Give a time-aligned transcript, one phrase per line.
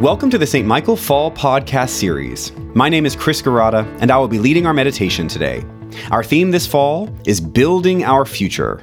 [0.00, 0.64] Welcome to the St.
[0.64, 2.52] Michael Fall Podcast Series.
[2.72, 5.64] My name is Chris Girata, and I will be leading our meditation today.
[6.12, 8.80] Our theme this fall is Building Our Future.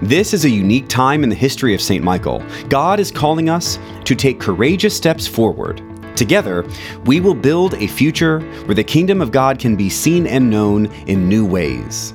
[0.00, 2.02] This is a unique time in the history of St.
[2.02, 2.42] Michael.
[2.70, 5.82] God is calling us to take courageous steps forward.
[6.16, 6.66] Together,
[7.04, 10.86] we will build a future where the kingdom of God can be seen and known
[11.06, 12.14] in new ways.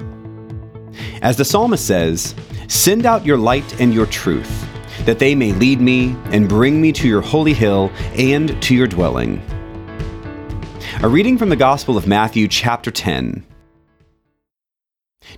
[1.21, 2.33] As the psalmist says,
[2.67, 4.60] Send out your light and your truth
[5.05, 8.87] that they may lead me and bring me to your holy hill and to your
[8.87, 9.41] dwelling.
[11.01, 13.43] A reading from the Gospel of Matthew, chapter 10.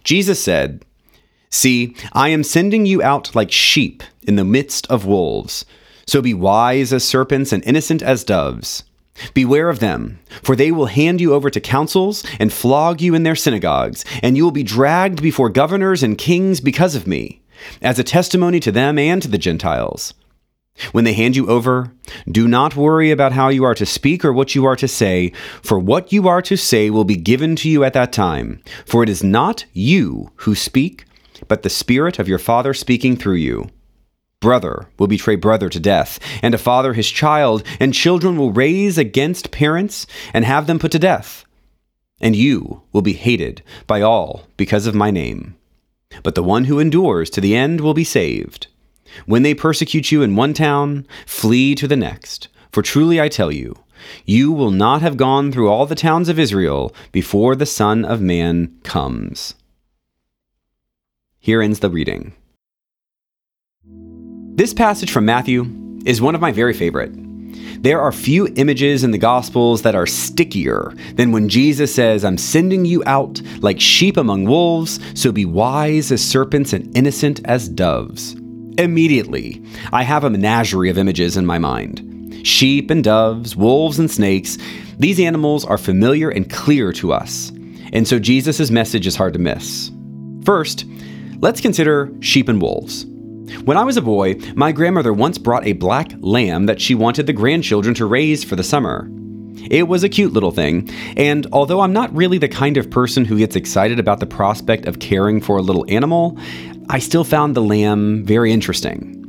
[0.04, 0.84] Jesus said,
[1.50, 5.66] See, I am sending you out like sheep in the midst of wolves.
[6.08, 8.84] So be wise as serpents and innocent as doves.
[9.34, 13.24] Beware of them, for they will hand you over to councils and flog you in
[13.24, 17.43] their synagogues, and you will be dragged before governors and kings because of me
[17.82, 20.14] as a testimony to them and to the Gentiles.
[20.92, 21.92] When they hand you over,
[22.30, 25.32] do not worry about how you are to speak or what you are to say,
[25.62, 28.62] for what you are to say will be given to you at that time.
[28.86, 31.06] For it is not you who speak,
[31.48, 33.70] but the Spirit of your Father speaking through you.
[34.40, 38.98] Brother will betray brother to death, and a father his child, and children will raise
[38.98, 41.46] against parents and have them put to death.
[42.20, 45.56] And you will be hated by all because of my name
[46.22, 48.68] but the one who endures to the end will be saved.
[49.26, 52.48] When they persecute you in one town, flee to the next.
[52.72, 53.78] For truly I tell you,
[54.26, 58.22] you will not have gone through all the towns of Israel before the Son of
[58.22, 59.56] Man comes.
[61.40, 62.34] Here ends the reading.
[64.56, 65.66] This passage from Matthew
[66.06, 67.23] is one of my very favorite.
[67.82, 72.38] There are few images in the Gospels that are stickier than when Jesus says, I'm
[72.38, 77.68] sending you out like sheep among wolves, so be wise as serpents and innocent as
[77.68, 78.34] doves.
[78.78, 79.62] Immediately,
[79.92, 82.42] I have a menagerie of images in my mind.
[82.48, 84.58] Sheep and doves, wolves and snakes,
[84.98, 87.52] these animals are familiar and clear to us,
[87.94, 89.92] and so Jesus' message is hard to miss.
[90.46, 90.86] First,
[91.40, 93.06] let's consider sheep and wolves.
[93.66, 97.28] When I was a boy, my grandmother once brought a black lamb that she wanted
[97.28, 99.10] the grandchildren to raise for the summer.
[99.70, 103.26] It was a cute little thing, and although I'm not really the kind of person
[103.26, 106.38] who gets excited about the prospect of caring for a little animal,
[106.90, 109.20] I still found the lamb very interesting.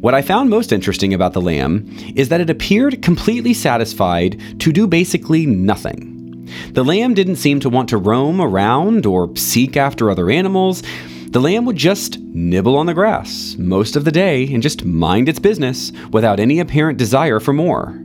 [0.00, 4.72] What I found most interesting about the lamb is that it appeared completely satisfied to
[4.72, 6.48] do basically nothing.
[6.72, 10.82] The lamb didn't seem to want to roam around or seek after other animals.
[11.34, 15.28] The lamb would just nibble on the grass most of the day and just mind
[15.28, 18.00] its business without any apparent desire for more.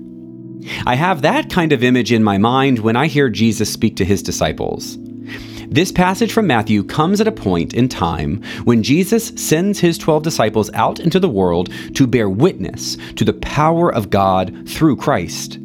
[0.88, 4.04] I have that kind of image in my mind when I hear Jesus speak to
[4.04, 4.98] his disciples.
[5.68, 10.24] This passage from Matthew comes at a point in time when Jesus sends his 12
[10.24, 15.60] disciples out into the world to bear witness to the power of God through Christ.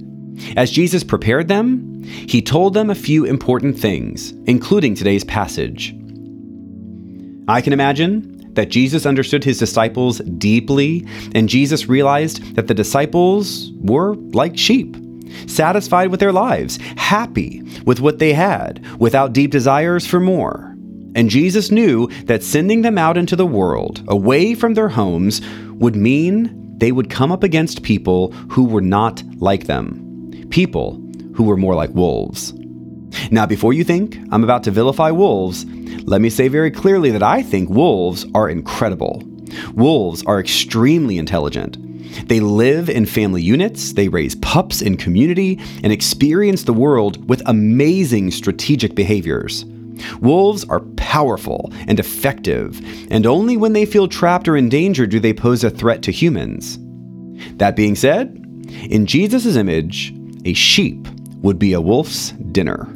[0.59, 5.97] As Jesus prepared them, he told them a few important things, including today's passage.
[7.47, 13.71] I can imagine that Jesus understood his disciples deeply, and Jesus realized that the disciples
[13.81, 14.97] were like sheep,
[15.47, 20.75] satisfied with their lives, happy with what they had, without deep desires for more.
[21.16, 25.41] And Jesus knew that sending them out into the world, away from their homes,
[25.72, 31.00] would mean they would come up against people who were not like them, people
[31.34, 32.55] who were more like wolves.
[33.31, 35.65] Now, before you think I'm about to vilify wolves,
[36.05, 39.23] let me say very clearly that I think wolves are incredible.
[39.75, 41.79] Wolves are extremely intelligent.
[42.29, 47.43] They live in family units, they raise pups in community, and experience the world with
[47.47, 49.65] amazing strategic behaviors.
[50.21, 52.81] Wolves are powerful and effective,
[53.11, 56.13] and only when they feel trapped or in danger do they pose a threat to
[56.13, 56.79] humans.
[57.57, 58.41] That being said,
[58.91, 60.15] in Jesus' image,
[60.45, 61.07] a sheep
[61.43, 62.89] would be a wolf's dinner.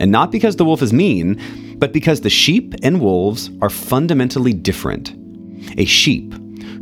[0.00, 4.52] And not because the wolf is mean, but because the sheep and wolves are fundamentally
[4.52, 5.14] different.
[5.76, 6.32] A sheep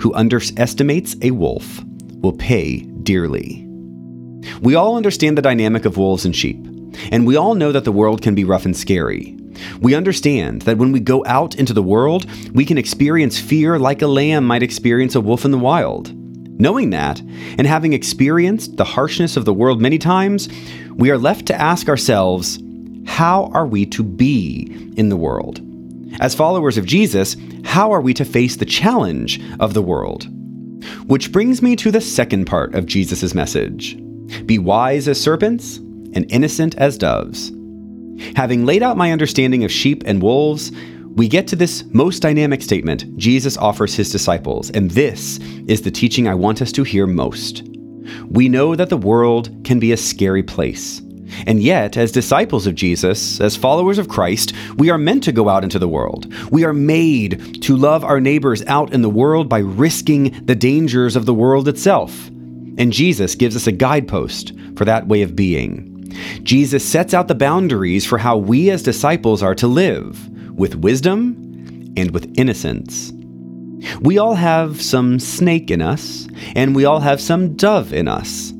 [0.01, 1.83] who underestimates a wolf
[2.21, 3.67] will pay dearly.
[4.61, 6.59] We all understand the dynamic of wolves and sheep,
[7.11, 9.37] and we all know that the world can be rough and scary.
[9.81, 14.03] We understand that when we go out into the world, we can experience fear like
[14.03, 16.13] a lamb might experience a wolf in the wild.
[16.59, 20.49] Knowing that, and having experienced the harshness of the world many times,
[20.95, 22.59] we are left to ask ourselves
[23.07, 25.61] how are we to be in the world?
[26.21, 30.27] As followers of Jesus, how are we to face the challenge of the world?
[31.07, 33.97] Which brings me to the second part of Jesus' message
[34.47, 37.53] Be wise as serpents and innocent as doves.
[38.35, 40.73] Having laid out my understanding of sheep and wolves,
[41.15, 45.91] we get to this most dynamic statement Jesus offers his disciples, and this is the
[45.91, 47.63] teaching I want us to hear most.
[48.29, 51.01] We know that the world can be a scary place.
[51.47, 55.49] And yet, as disciples of Jesus, as followers of Christ, we are meant to go
[55.49, 56.33] out into the world.
[56.51, 61.17] We are made to love our neighbors out in the world by risking the dangers
[61.17, 62.29] of the world itself.
[62.79, 65.93] And Jesus gives us a guidepost for that way of being.
[66.43, 71.35] Jesus sets out the boundaries for how we as disciples are to live with wisdom
[71.97, 73.13] and with innocence.
[74.01, 78.53] We all have some snake in us, and we all have some dove in us.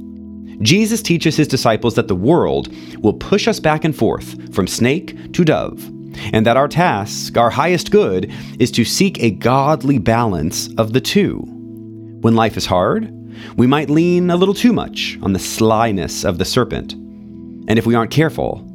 [0.61, 5.33] Jesus teaches his disciples that the world will push us back and forth from snake
[5.33, 5.85] to dove,
[6.33, 11.01] and that our task, our highest good, is to seek a godly balance of the
[11.01, 11.45] two.
[12.21, 13.13] When life is hard,
[13.57, 16.95] we might lean a little too much on the slyness of the serpent.
[16.95, 18.67] And if we aren't careful,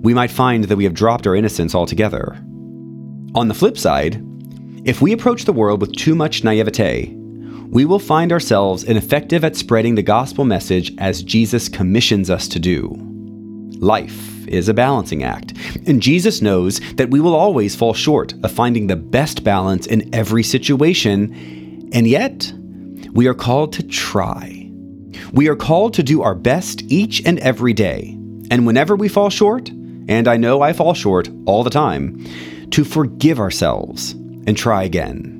[0.00, 2.36] we might find that we have dropped our innocence altogether.
[3.34, 4.24] On the flip side,
[4.84, 7.14] if we approach the world with too much naivete,
[7.70, 12.58] we will find ourselves ineffective at spreading the gospel message as Jesus commissions us to
[12.58, 12.96] do.
[13.78, 15.52] Life is a balancing act,
[15.86, 20.12] and Jesus knows that we will always fall short of finding the best balance in
[20.14, 22.50] every situation, and yet,
[23.12, 24.70] we are called to try.
[25.32, 28.16] We are called to do our best each and every day,
[28.50, 32.24] and whenever we fall short, and I know I fall short all the time,
[32.70, 35.37] to forgive ourselves and try again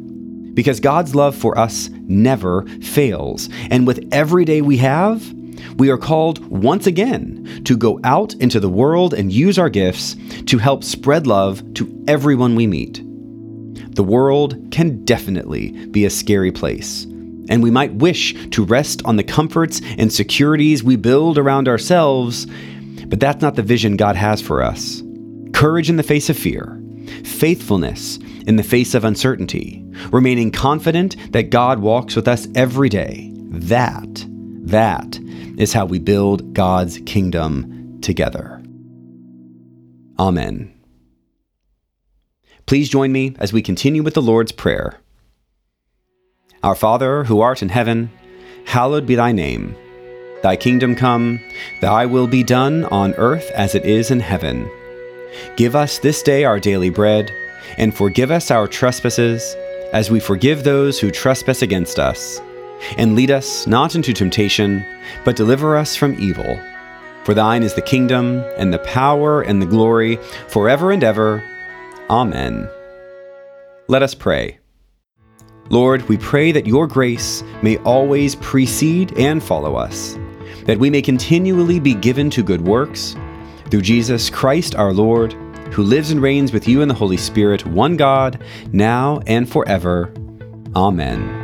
[0.59, 3.49] because God's love for us never fails.
[3.71, 5.33] And with every day we have,
[5.77, 10.17] we are called once again to go out into the world and use our gifts
[10.47, 13.01] to help spread love to everyone we meet.
[13.95, 19.15] The world can definitely be a scary place, and we might wish to rest on
[19.15, 22.49] the comforts and securities we build around ourselves,
[23.07, 25.05] but that's not the vision God has for us.
[25.53, 26.78] Courage in the face of fear,
[27.25, 33.31] faithfulness in the face of uncertainty, remaining confident that God walks with us every day.
[33.35, 34.27] That,
[34.65, 35.19] that
[35.57, 38.63] is how we build God's kingdom together.
[40.19, 40.75] Amen.
[42.67, 45.01] Please join me as we continue with the Lord's Prayer.
[46.63, 48.11] Our Father, who art in heaven,
[48.67, 49.75] hallowed be thy name.
[50.43, 51.41] Thy kingdom come,
[51.81, 54.71] thy will be done on earth as it is in heaven.
[55.57, 57.33] Give us this day our daily bread,
[57.77, 59.55] and forgive us our trespasses
[59.93, 62.41] as we forgive those who trespass against us.
[62.97, 64.85] And lead us not into temptation,
[65.25, 66.59] but deliver us from evil.
[67.25, 70.17] For thine is the kingdom, and the power, and the glory,
[70.49, 71.43] forever and ever.
[72.09, 72.69] Amen.
[73.89, 74.59] Let us pray.
[75.71, 80.17] Lord, we pray that your grace may always precede and follow us,
[80.65, 83.15] that we may continually be given to good works,
[83.71, 85.35] through Jesus Christ our Lord
[85.73, 88.43] who lives and reigns with you in the Holy Spirit, one God,
[88.73, 90.13] now and forever.
[90.75, 91.38] Amen.